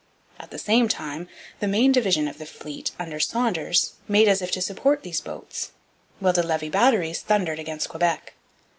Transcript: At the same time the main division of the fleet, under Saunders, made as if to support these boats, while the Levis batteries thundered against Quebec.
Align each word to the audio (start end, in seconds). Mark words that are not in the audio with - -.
At 0.39 0.49
the 0.49 0.57
same 0.57 0.87
time 0.87 1.27
the 1.59 1.67
main 1.67 1.91
division 1.91 2.27
of 2.27 2.39
the 2.39 2.47
fleet, 2.47 2.89
under 2.97 3.19
Saunders, 3.19 3.93
made 4.07 4.27
as 4.27 4.41
if 4.41 4.49
to 4.53 4.59
support 4.59 5.03
these 5.03 5.21
boats, 5.21 5.73
while 6.19 6.33
the 6.33 6.41
Levis 6.41 6.69
batteries 6.71 7.21
thundered 7.21 7.59
against 7.59 7.87
Quebec. 7.89 8.33